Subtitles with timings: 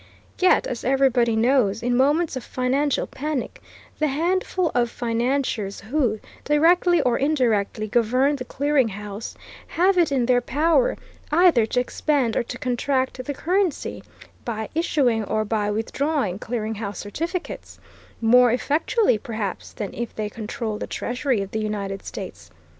[0.39, 3.61] Yet, as everybody knows, in moments of financial panic,
[3.99, 9.37] the handful of financiers who, directly or indirectly, govern the Clearing House,
[9.67, 10.97] have it in their power
[11.31, 14.03] either to expand or to contract the currency,
[14.43, 17.77] by issuing or by withdrawing Clearing House certificates,
[18.19, 22.49] more effectually perhaps than if they controlled the Treasury of the United States.